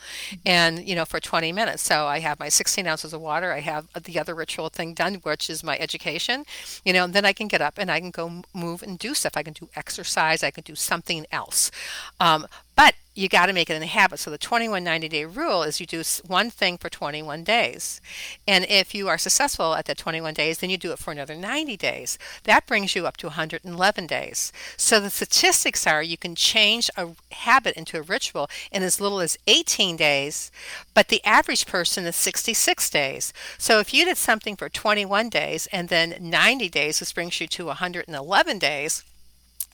[0.44, 1.82] And, you know, for 20 minutes.
[1.82, 3.52] So I have my 16 ounces of water.
[3.52, 6.44] I have the other ritual thing done, which is my education,
[6.84, 9.14] you know, and then I can get up and I can go move and do
[9.14, 9.36] stuff.
[9.36, 10.42] I can do exercise.
[10.42, 11.70] I can do something else.
[12.18, 14.18] Um, but you got to make it a habit.
[14.18, 18.00] So the 21 90 day rule is you do one thing for 21 days.
[18.46, 21.34] And if you are successful at that 21 days, then you do it for another
[21.34, 22.18] 90 days.
[22.44, 24.52] That brings you up to 111 days.
[24.76, 29.20] So the statistics are you can change a habit into a ritual in as little
[29.20, 30.50] as 18 days,
[30.92, 33.32] but the average person is 66 days.
[33.56, 37.46] So if you did something for 21 days and then 90 days, this brings you
[37.48, 39.04] to 111 days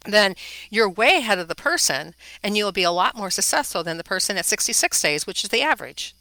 [0.04, 0.34] then
[0.70, 4.04] you're way ahead of the person and you'll be a lot more successful than the
[4.04, 6.14] person at 66 days, which is the average.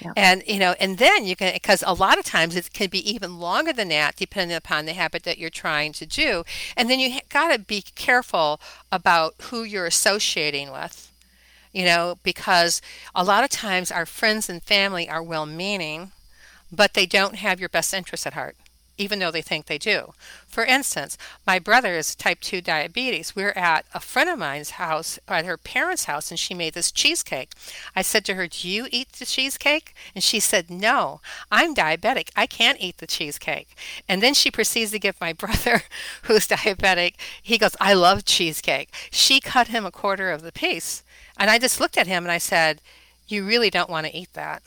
[0.00, 0.12] Yeah.
[0.14, 3.10] And you know, and then you can because a lot of times it can be
[3.10, 6.44] even longer than that, depending upon the habit that you're trying to do.
[6.76, 8.60] And then you got to be careful
[8.92, 11.10] about who you're associating with,
[11.72, 12.82] you know, because
[13.14, 16.12] a lot of times our friends and family are well-meaning,
[16.70, 18.56] but they don't have your best interests at heart
[18.98, 20.12] even though they think they do.
[20.46, 23.36] For instance, my brother is type 2 diabetes.
[23.36, 26.90] We're at a friend of mine's house, at her parents' house, and she made this
[26.90, 27.52] cheesecake.
[27.94, 29.94] I said to her, Do you eat the cheesecake?
[30.14, 32.30] And she said, No, I'm diabetic.
[32.36, 33.76] I can't eat the cheesecake.
[34.08, 35.82] And then she proceeds to give my brother,
[36.22, 38.92] who's diabetic, he goes, I love cheesecake.
[39.10, 41.02] She cut him a quarter of the piece.
[41.38, 42.80] And I just looked at him and I said,
[43.28, 44.62] You really don't want to eat that.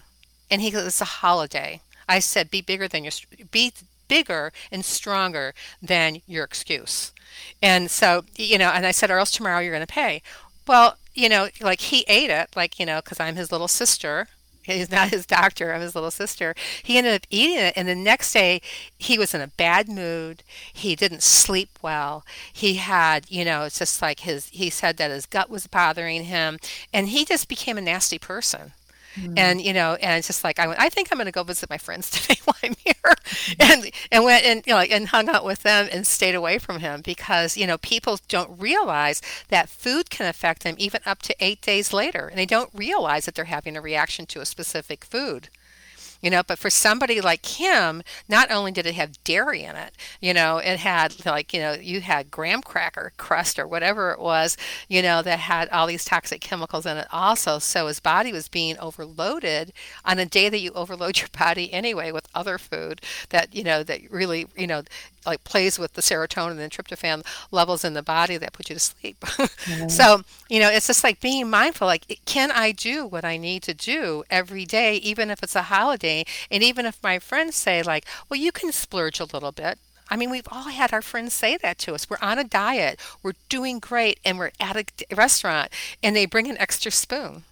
[0.52, 1.82] And he goes, It's a holiday.
[2.10, 3.12] I said, be bigger than your,
[3.52, 3.72] be
[4.10, 7.14] bigger and stronger than your excuse.
[7.62, 10.22] And so, you know, and I said, or else tomorrow you're going to pay.
[10.68, 14.28] Well, you know, like he ate it, like, you know, because I'm his little sister.
[14.64, 16.54] He's not his doctor, I'm his little sister.
[16.84, 18.62] He ended up eating it, and the next day
[19.00, 20.44] he was in a bad mood.
[20.72, 22.24] He didn't sleep well.
[22.54, 26.26] He had, you know, it's just like his, he said that his gut was bothering
[26.26, 26.60] him,
[26.94, 28.74] and he just became a nasty person.
[29.16, 29.34] Mm-hmm.
[29.38, 30.80] And you know, and it's just like I went.
[30.80, 33.62] I think I'm going to go visit my friends today while I'm here, mm-hmm.
[33.62, 36.80] and and went and you know and hung out with them and stayed away from
[36.80, 41.36] him because you know people don't realize that food can affect them even up to
[41.40, 45.04] eight days later, and they don't realize that they're having a reaction to a specific
[45.04, 45.50] food
[46.22, 49.94] you know but for somebody like him not only did it have dairy in it
[50.22, 54.20] you know it had like you know you had graham cracker crust or whatever it
[54.20, 57.60] was you know that had all these toxic chemicals in it also.
[57.60, 59.74] So his body was being overloaded
[60.06, 63.84] on a day that you overload your body anyway with other food that you know
[63.84, 64.84] that really you know
[65.30, 68.80] like plays with the serotonin and tryptophan levels in the body that put you to
[68.80, 69.20] sleep.
[69.22, 69.88] mm-hmm.
[69.88, 73.64] So, you know, it's just like being mindful like can I do what I need
[73.64, 77.82] to do every day even if it's a holiday and even if my friends say
[77.84, 81.34] like, "Well, you can splurge a little bit." I mean, we've all had our friends
[81.34, 82.10] say that to us.
[82.10, 86.50] We're on a diet, we're doing great, and we're at a restaurant, and they bring
[86.50, 87.44] an extra spoon.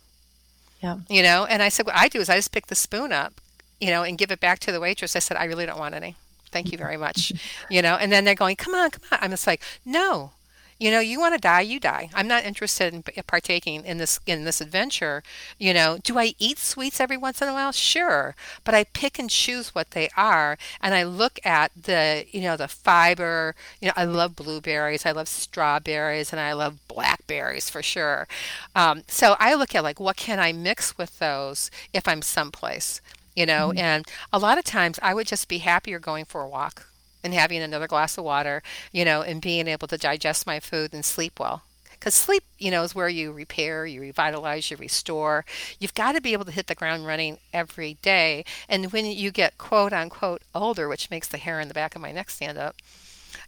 [0.81, 0.97] Yeah.
[1.09, 3.33] You know, and I said, what I do is I just pick the spoon up,
[3.79, 5.15] you know, and give it back to the waitress.
[5.15, 6.15] I said, I really don't want any.
[6.57, 7.33] Thank you very much.
[7.69, 9.19] You know, and then they're going, come on, come on.
[9.21, 10.31] I'm just like, no,
[10.79, 12.09] You know, you want to die, you die.
[12.13, 15.23] I'm not interested in partaking in this in this adventure.
[15.57, 17.71] You know, do I eat sweets every once in a while?
[17.71, 22.41] Sure, but I pick and choose what they are, and I look at the you
[22.41, 23.55] know the fiber.
[23.81, 28.27] You know, I love blueberries, I love strawberries, and I love blackberries for sure.
[28.75, 33.01] Um, so I look at like what can I mix with those if I'm someplace.
[33.37, 33.77] You know, mm-hmm.
[33.77, 36.87] and a lot of times I would just be happier going for a walk
[37.23, 40.91] and having another glass of water, you know, and being able to digest my food
[40.91, 41.61] and sleep well.
[41.91, 45.45] Because sleep, you know, is where you repair, you revitalize, you restore.
[45.79, 48.43] You've got to be able to hit the ground running every day.
[48.67, 52.01] And when you get quote unquote older, which makes the hair in the back of
[52.01, 52.75] my neck stand up,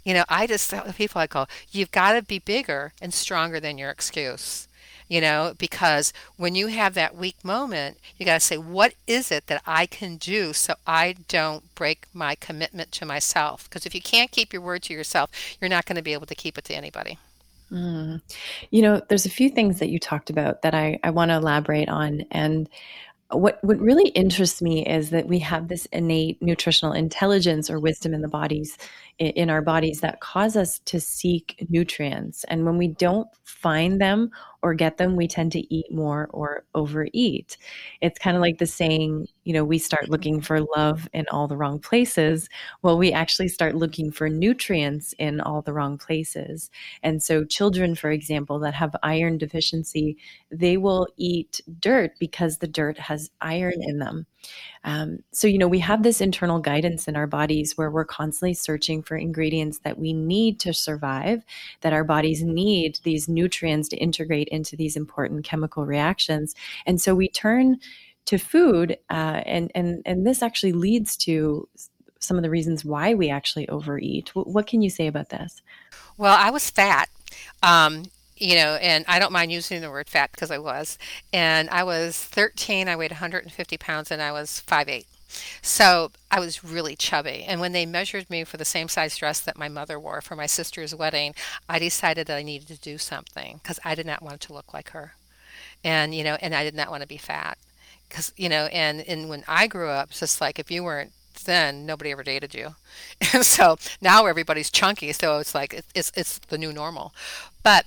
[0.04, 3.12] you know, I just tell the people I call, you've got to be bigger and
[3.12, 4.68] stronger than your excuse
[5.10, 9.32] you know, because when you have that weak moment, you got to say, what is
[9.32, 13.64] it that I can do so I don't break my commitment to myself?
[13.64, 16.28] Because if you can't keep your word to yourself, you're not going to be able
[16.28, 17.18] to keep it to anybody.
[17.72, 18.22] Mm.
[18.70, 21.36] You know, there's a few things that you talked about that I, I want to
[21.36, 22.24] elaborate on.
[22.32, 22.70] And
[23.32, 28.14] what what really interests me is that we have this innate nutritional intelligence or wisdom
[28.14, 28.78] in the bodies
[29.20, 32.46] in our bodies that cause us to seek nutrients.
[32.46, 36.64] And when we don't find them or get them we tend to eat more or
[36.76, 37.58] overeat.
[38.02, 41.48] It's kind of like the saying you know we start looking for love in all
[41.48, 42.48] the wrong places.
[42.82, 46.70] Well we actually start looking for nutrients in all the wrong places.
[47.04, 50.18] And so children for example that have iron deficiency
[50.52, 54.26] they will eat dirt because the dirt has iron in them
[54.84, 58.54] um, so, you know, we have this internal guidance in our bodies where we're constantly
[58.54, 61.44] searching for ingredients that we need to survive,
[61.82, 66.56] that our bodies need these nutrients to integrate into these important chemical reactions.
[66.86, 67.80] And so we turn
[68.26, 71.68] to food, uh, and, and, and this actually leads to
[72.20, 74.28] some of the reasons why we actually overeat.
[74.36, 75.62] W- what can you say about this?
[76.18, 77.10] Well, I was fat.
[77.64, 78.04] Um,
[78.40, 80.98] you know, and I don't mind using the word fat because I was.
[81.32, 85.06] And I was 13, I weighed 150 pounds, and I was 5'8.
[85.62, 87.46] So I was really chubby.
[87.48, 90.36] And when they measured me for the same size dress that my mother wore for
[90.36, 91.36] my sister's wedding,
[91.68, 94.74] I decided that I needed to do something because I did not want to look
[94.74, 95.14] like her.
[95.84, 97.58] And, you know, and I did not want to be fat.
[98.08, 101.12] Because, you know, and, and when I grew up, it's just like if you weren't
[101.46, 102.76] then nobody ever dated you
[103.34, 107.14] and so now everybody's chunky so it's like it's it's the new normal
[107.64, 107.86] but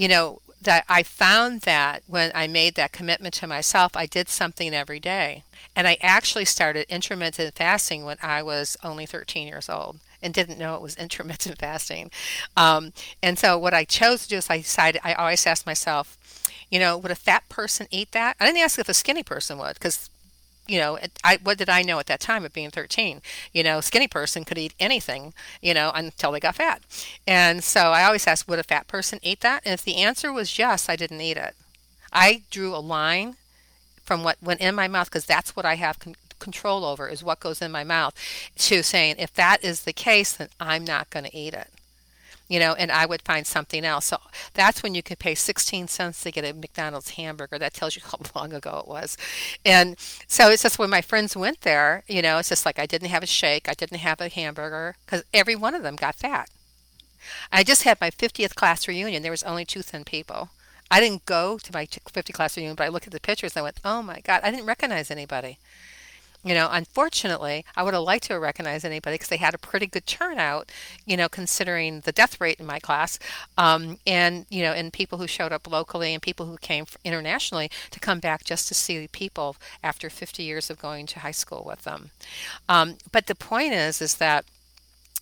[0.00, 4.30] you know, that I found that when I made that commitment to myself, I did
[4.30, 5.44] something every day.
[5.76, 10.58] And I actually started intermittent fasting when I was only 13 years old and didn't
[10.58, 12.10] know it was intermittent fasting.
[12.56, 16.16] Um, and so what I chose to do is I decided, I always asked myself,
[16.70, 18.36] you know, would a fat person eat that?
[18.40, 20.08] I didn't ask if a skinny person would because
[20.70, 23.20] you know, I, what did I know at that time of being 13?
[23.52, 26.82] You know, skinny person could eat anything, you know, until they got fat.
[27.26, 29.62] And so I always asked, would a fat person eat that?
[29.64, 31.56] And if the answer was yes, I didn't eat it.
[32.12, 33.36] I drew a line
[34.04, 37.22] from what went in my mouth because that's what I have con- control over is
[37.22, 38.14] what goes in my mouth
[38.56, 41.68] to saying if that is the case then I'm not going to eat it
[42.50, 44.06] you know, and I would find something else.
[44.06, 44.18] So
[44.54, 47.58] that's when you could pay 16 cents to get a McDonald's hamburger.
[47.58, 49.16] That tells you how long ago it was.
[49.64, 52.86] And so it's just when my friends went there, you know, it's just like I
[52.86, 56.16] didn't have a shake, I didn't have a hamburger because every one of them got
[56.16, 56.50] fat.
[57.52, 59.22] I just had my 50th class reunion.
[59.22, 60.50] There was only two thin people.
[60.90, 63.60] I didn't go to my 50 class reunion, but I looked at the pictures and
[63.60, 65.58] I went, oh my God, I didn't recognize anybody.
[66.42, 69.58] You know, unfortunately, I would have liked to have recognized anybody because they had a
[69.58, 70.72] pretty good turnout,
[71.04, 73.18] you know, considering the death rate in my class,
[73.58, 77.70] um, and you know, and people who showed up locally and people who came internationally
[77.90, 81.62] to come back just to see people after 50 years of going to high school
[81.66, 82.10] with them.
[82.68, 84.46] Um, but the point is, is that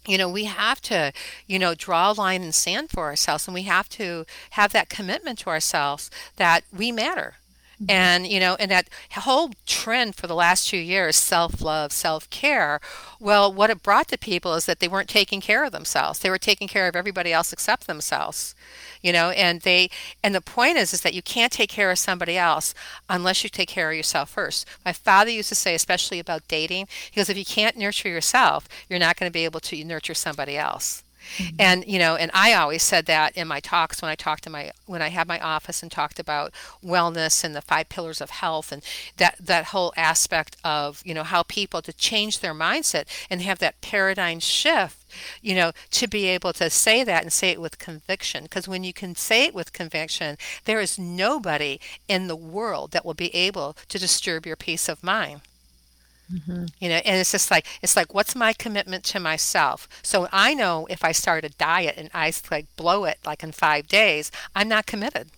[0.07, 1.12] you know we have to
[1.48, 4.88] you know draw a line in sand for ourselves and we have to have that
[4.88, 7.35] commitment to ourselves that we matter.
[7.80, 7.90] Mm-hmm.
[7.90, 12.28] And, you know, and that whole trend for the last two years, self love, self
[12.30, 12.80] care,
[13.20, 16.18] well, what it brought to people is that they weren't taking care of themselves.
[16.18, 18.56] They were taking care of everybody else except themselves,
[19.00, 19.90] you know, and they,
[20.24, 22.74] and the point is, is that you can't take care of somebody else
[23.08, 24.66] unless you take care of yourself first.
[24.84, 28.68] My father used to say, especially about dating, he goes, if you can't nurture yourself,
[28.88, 31.04] you're not going to be able to nurture somebody else.
[31.36, 31.56] Mm-hmm.
[31.58, 34.50] And you know, and I always said that in my talks when I talked to
[34.50, 36.52] my when I had my office and talked about
[36.84, 38.82] wellness and the five pillars of health and
[39.16, 43.58] that that whole aspect of, you know, how people to change their mindset and have
[43.58, 44.98] that paradigm shift
[45.42, 48.44] you know, to be able to say that and say it with conviction.
[48.44, 53.04] Because when you can say it with conviction, there is nobody in the world that
[53.04, 55.40] will be able to disturb your peace of mind.
[56.32, 56.66] Mm-hmm.
[56.78, 59.88] You know, and it's just like it's like what's my commitment to myself?
[60.02, 63.52] So I know if I start a diet and I like blow it like in
[63.52, 65.30] 5 days, I'm not committed.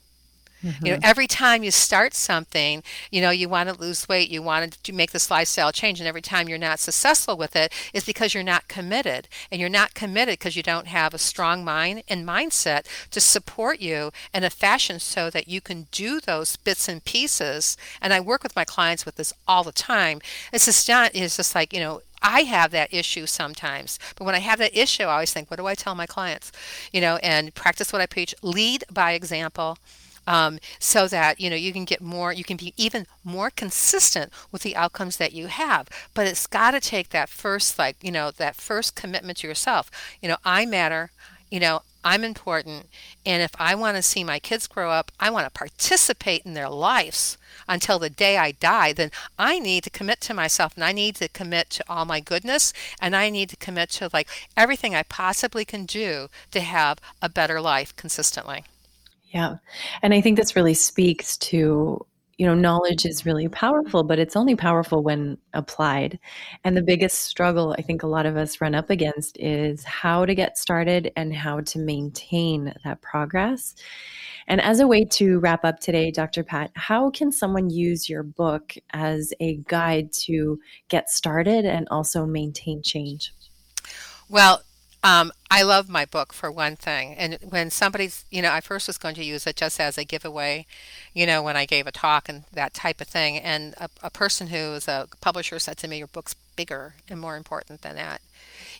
[0.62, 0.86] Mm-hmm.
[0.86, 4.42] You know, every time you start something, you know, you want to lose weight, you
[4.42, 8.04] want to make this lifestyle change, and every time you're not successful with it is
[8.04, 9.28] because you're not committed.
[9.50, 13.80] And you're not committed because you don't have a strong mind and mindset to support
[13.80, 17.76] you in a fashion so that you can do those bits and pieces.
[18.00, 20.20] And I work with my clients with this all the time.
[20.52, 23.98] It's just not, it's just like, you know, I have that issue sometimes.
[24.14, 26.52] But when I have that issue, I always think, what do I tell my clients?
[26.92, 29.78] You know, and practice what I preach, lead by example
[30.30, 34.32] um, so that you know you can get more you can be even more consistent
[34.52, 35.88] with the outcomes that you have.
[36.14, 39.90] But it's got to take that first like you know that first commitment to yourself.
[40.22, 41.10] You know i matter
[41.50, 42.86] you know i'm important
[43.26, 46.54] and if i want to see my kids grow up i want to participate in
[46.54, 47.36] their lives
[47.68, 51.16] until the day i die then i need to commit to myself and i need
[51.16, 55.02] to commit to all my goodness and i need to commit to like everything i
[55.02, 58.64] possibly can do to have a better life consistently
[59.30, 59.56] yeah.
[60.02, 62.04] And I think this really speaks to,
[62.36, 66.18] you know, knowledge is really powerful, but it's only powerful when applied.
[66.64, 70.26] And the biggest struggle I think a lot of us run up against is how
[70.26, 73.74] to get started and how to maintain that progress.
[74.48, 76.42] And as a way to wrap up today, Dr.
[76.42, 80.58] Pat, how can someone use your book as a guide to
[80.88, 83.32] get started and also maintain change?
[84.28, 84.62] Well,
[85.02, 87.14] um, I love my book for one thing.
[87.14, 90.04] And when somebody's, you know, I first was going to use it just as a
[90.04, 90.66] giveaway,
[91.14, 93.38] you know, when I gave a talk and that type of thing.
[93.38, 97.18] And a, a person who is a publisher said to me, Your book's bigger and
[97.18, 98.20] more important than that.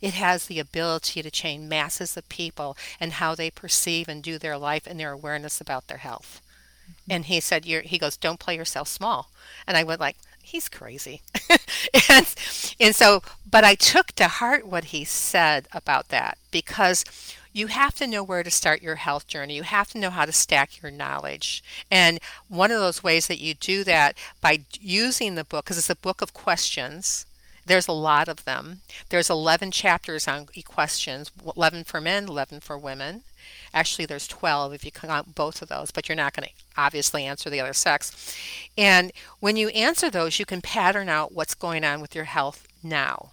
[0.03, 4.39] It has the ability to change masses of people and how they perceive and do
[4.39, 6.43] their life and their awareness about their health.
[6.85, 7.13] Mm-hmm.
[7.13, 9.31] And he said, You're, he goes, Don't play yourself small.
[9.67, 10.17] And I went like,
[10.51, 11.23] he's crazy.
[12.11, 12.35] and
[12.79, 17.05] and so but I took to heart what he said about that because
[17.53, 19.57] you have to know where to start your health journey.
[19.57, 21.65] You have to know how to stack your knowledge.
[21.91, 25.91] And one of those ways that you do that by using the book because it's
[25.91, 27.27] a book of questions
[27.67, 28.81] there's a lot of them.
[29.11, 33.23] There's 11 chapters on questions, 11 for men, 11 for women.
[33.73, 37.25] Actually, there's 12 if you count both of those, but you're not going to obviously
[37.25, 38.37] answer the other sex.
[38.77, 42.67] And when you answer those, you can pattern out what's going on with your health
[42.83, 43.31] now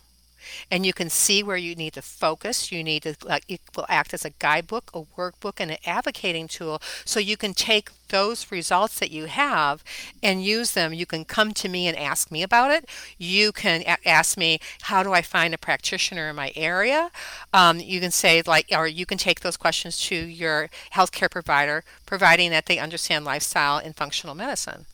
[0.72, 2.72] and you can see where you need to focus.
[2.72, 6.48] You need to like it will act as a guidebook, a workbook, and an advocating
[6.48, 9.84] tool, so you can take those results that you have
[10.24, 10.94] and use them.
[10.94, 12.90] You can come to me and ask me about it.
[13.18, 17.12] You can a- ask me, how do I find a practitioner in my area?
[17.54, 21.84] Um, you can say, like, or you can take those questions to your healthcare provider,
[22.06, 24.86] providing that they understand lifestyle and functional medicine.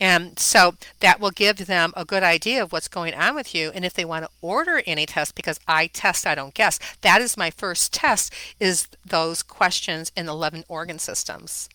[0.00, 3.70] And so that will give them a good idea of what's going on with you.
[3.74, 7.20] And if they want to order any test, because I test, I don't guess, that
[7.20, 11.68] is my first test, is those questions in 11 organ systems.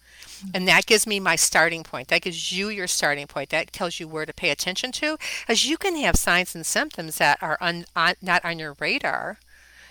[0.54, 2.08] And that gives me my starting point.
[2.10, 3.50] That gives you your starting point.
[3.50, 5.18] That tells you where to pay attention to,
[5.48, 9.40] as you can have signs and symptoms that are un, on, not on your radar,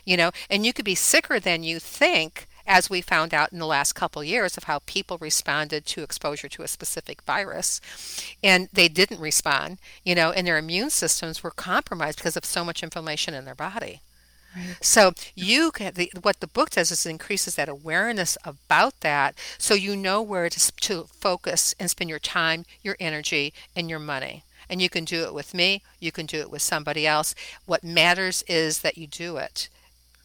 [0.05, 3.59] you know, and you could be sicker than you think as we found out in
[3.59, 7.81] the last couple of years of how people responded to exposure to a specific virus
[8.43, 12.65] and they didn't respond you know and their immune systems were compromised because of so
[12.65, 14.01] much inflammation in their body
[14.57, 14.77] Right.
[14.81, 19.75] So you can, the, what the book does is increases that awareness about that, so
[19.75, 24.45] you know where to, to focus and spend your time, your energy, and your money.
[24.69, 25.83] And you can do it with me.
[26.01, 27.35] You can do it with somebody else.
[27.67, 29.69] What matters is that you do it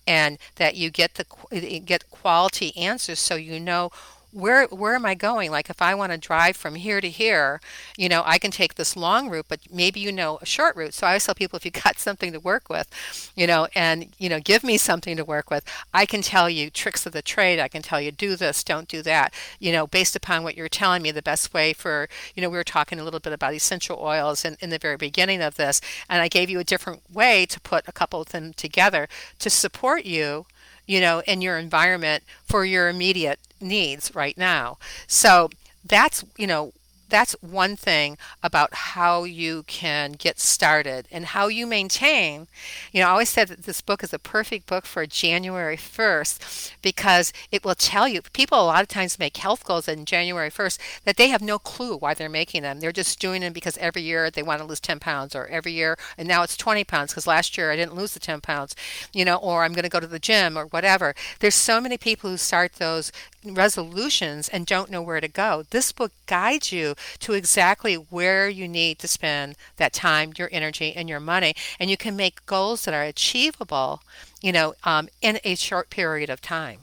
[0.09, 3.91] and that you get the get quality answers so you know
[4.31, 5.51] where where am I going?
[5.51, 7.59] Like if I want to drive from here to here,
[7.97, 10.93] you know, I can take this long route, but maybe you know a short route.
[10.93, 12.87] So I always tell people if you got something to work with,
[13.35, 15.63] you know, and you know, give me something to work with.
[15.93, 17.59] I can tell you tricks of the trade.
[17.59, 19.33] I can tell you do this, don't do that.
[19.59, 22.57] You know, based upon what you're telling me, the best way for you know, we
[22.57, 25.81] were talking a little bit about essential oils in, in the very beginning of this,
[26.09, 29.07] and I gave you a different way to put a couple of them together
[29.39, 30.45] to support you
[30.89, 34.79] you know, in your environment for your immediate needs right now.
[35.05, 35.51] So
[35.85, 36.73] that's, you know,
[37.09, 42.47] that's one thing about how you can get started and how you maintain.
[42.91, 46.73] You know, I always said that this book is a perfect book for January 1st
[46.81, 48.21] because it will tell you.
[48.21, 51.59] People a lot of times make health goals in January 1st that they have no
[51.59, 52.79] clue why they're making them.
[52.79, 55.71] They're just doing them because every year they want to lose 10 pounds or every
[55.71, 58.75] year, and now it's 20 pounds because last year I didn't lose the 10 pounds,
[59.13, 61.15] you know, or I'm going to go to the gym or whatever.
[61.39, 63.11] There's so many people who start those
[63.45, 65.63] resolutions and don't know where to go.
[65.69, 70.93] This book guides you to exactly where you need to spend that time, your energy,
[70.95, 71.53] and your money.
[71.79, 74.01] And you can make goals that are achievable,
[74.41, 76.79] you know, um, in a short period of time.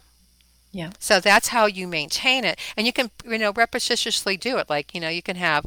[0.72, 0.90] Yeah.
[0.98, 4.68] So that's how you maintain it, and you can, you know, repetitiously do it.
[4.68, 5.64] Like, you know, you can have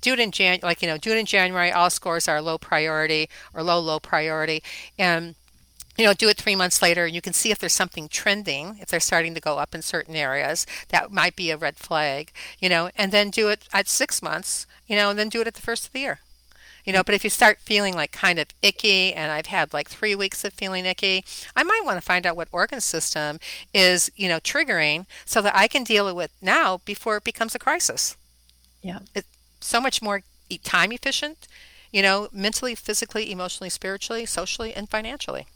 [0.00, 1.70] do it in Jan, like you know, do it in January.
[1.70, 4.62] All scores are low priority or low low priority,
[4.98, 5.34] and
[6.00, 8.78] you know, do it three months later, and you can see if there's something trending,
[8.80, 12.32] if they're starting to go up in certain areas, that might be a red flag,
[12.58, 15.46] you know, and then do it at six months, you know, and then do it
[15.46, 16.20] at the first of the year.
[16.84, 19.90] You know, but if you start feeling like kind of icky, and I've had like
[19.90, 21.24] three weeks of feeling icky,
[21.54, 23.38] I might want to find out what organ system
[23.74, 27.54] is, you know, triggering so that I can deal with it now before it becomes
[27.54, 28.16] a crisis.
[28.82, 29.00] Yeah.
[29.14, 29.28] It's
[29.60, 30.22] so much more
[30.64, 31.46] time efficient,
[31.92, 35.46] you know, mentally, physically, emotionally, spiritually, socially, and financially.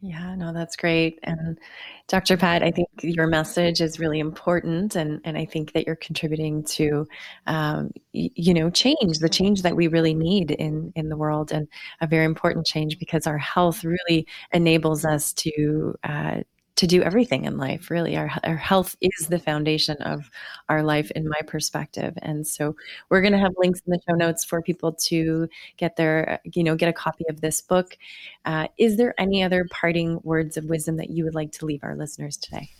[0.00, 1.18] Yeah, no, that's great.
[1.24, 1.58] And
[2.06, 2.36] Dr.
[2.36, 6.62] Pat, I think your message is really important, and and I think that you're contributing
[6.64, 7.08] to,
[7.48, 11.50] um, y- you know, change the change that we really need in in the world,
[11.50, 11.66] and
[12.00, 16.42] a very important change because our health really enables us to uh,
[16.78, 18.16] to do everything in life really.
[18.16, 20.30] Our, our health is the foundation of
[20.68, 22.16] our life in my perspective.
[22.22, 22.76] And so
[23.08, 26.62] we're going to have links in the show notes for people to get their you
[26.62, 27.98] know get a copy of this book.
[28.44, 31.82] Uh, is there any other parting words of wisdom that you would like to leave
[31.82, 32.70] our listeners today?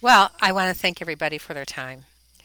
[0.00, 2.04] Well i want to thank everybody for their time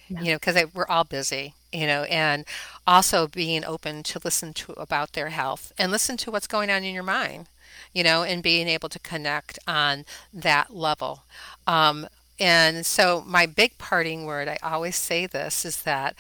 [0.10, 0.22] yeah.
[0.22, 2.46] you know because we're all busy you know and
[2.86, 6.84] also being open to listen to about their health and listen to what's going on
[6.84, 7.48] in your mind
[7.94, 11.24] you know, and being able to connect on that level.
[11.68, 12.08] Um,
[12.40, 16.16] and so, my big parting word, I always say this, is that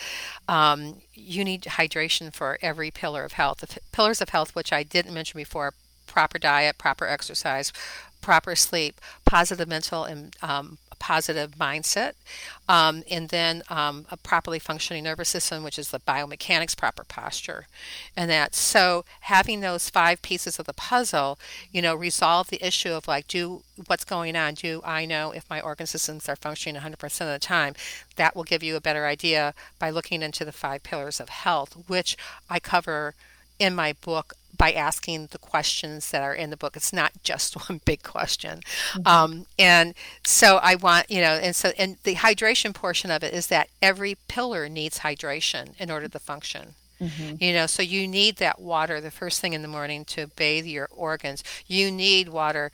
[0.47, 3.59] um, you need hydration for every pillar of health.
[3.59, 5.73] The pillars of health, which I didn't mention before
[6.05, 7.73] proper diet, proper exercise,
[8.21, 12.13] proper sleep, positive mental and um, positive mindset,
[12.69, 17.67] um, and then um, a properly functioning nervous system, which is the biomechanics, proper posture,
[18.15, 18.55] and that.
[18.55, 21.37] So having those five pieces of the puzzle,
[21.73, 24.53] you know, resolve the issue of like, do what's going on?
[24.53, 27.73] Do I know if my organ systems are functioning 100% of the time?
[28.15, 31.75] That will give you a better idea by looking into the five pillars of health,
[31.87, 32.15] which
[32.49, 33.13] I cover
[33.59, 36.75] in my book by asking the questions that are in the book.
[36.75, 38.61] It's not just one big question.
[38.93, 39.07] Mm-hmm.
[39.07, 39.93] Um, and
[40.23, 43.69] so I want, you know, and so, and the hydration portion of it is that
[43.81, 46.75] every pillar needs hydration in order to function.
[47.01, 47.43] Mm-hmm.
[47.43, 50.65] You know, so you need that water the first thing in the morning to bathe
[50.65, 51.43] your organs.
[51.67, 52.71] You need water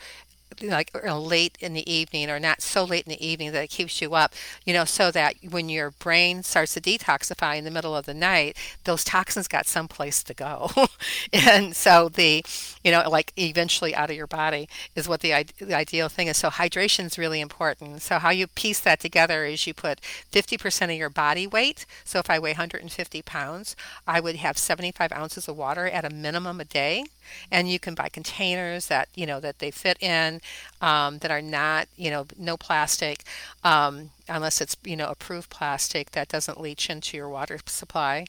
[0.61, 4.01] like late in the evening or not so late in the evening that it keeps
[4.01, 4.33] you up,
[4.65, 8.13] you know, so that when your brain starts to detoxify in the middle of the
[8.13, 10.71] night, those toxins got someplace to go.
[11.33, 12.43] and so the,
[12.83, 16.37] you know, like eventually out of your body is what the, the ideal thing is.
[16.37, 18.01] So hydration is really important.
[18.01, 21.85] So how you piece that together is you put 50% of your body weight.
[22.03, 23.75] So if I weigh 150 pounds,
[24.07, 27.05] I would have 75 ounces of water at a minimum a day
[27.51, 30.38] and you can buy containers that you know that they fit in
[30.81, 33.23] um, that are not you know no plastic
[33.63, 38.25] um, unless it's you know approved plastic that doesn't leach into your water supply.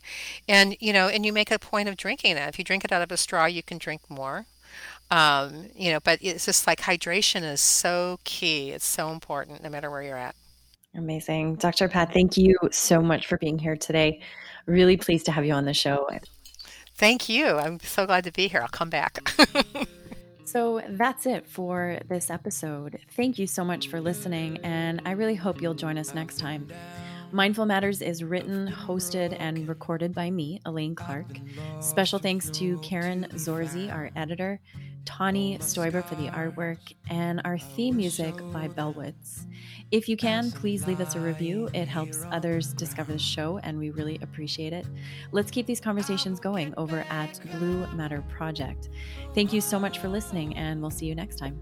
[0.48, 2.92] And you know and you make a point of drinking it if you drink it
[2.92, 4.46] out of a straw you can drink more.
[5.10, 8.70] Um, you know but it's just like hydration is so key.
[8.70, 10.34] It's so important no matter where you're at.
[10.94, 11.56] Amazing.
[11.56, 14.20] Dr pat thank you so much for being here today.
[14.66, 16.08] Really pleased to have you on the show.
[17.00, 17.56] Thank you.
[17.56, 18.60] I'm so glad to be here.
[18.60, 19.32] I'll come back.
[20.50, 22.98] so that's it for this episode.
[23.12, 26.66] Thank you so much for listening, and I really hope you'll join us next time.
[27.30, 31.38] Mindful Matters is written, hosted, and recorded by me, Elaine Clark.
[31.78, 34.58] Special thanks to Karen Zorzi, our editor,
[35.04, 36.78] Tawny Stoiber for the artwork,
[37.08, 39.46] and our theme music by Bellwoods.
[39.90, 41.68] If you can, please leave us a review.
[41.74, 44.86] It helps others discover the show, and we really appreciate it.
[45.32, 48.88] Let's keep these conversations going over at Blue Matter Project.
[49.34, 51.58] Thank you so much for listening, and we'll see you next time.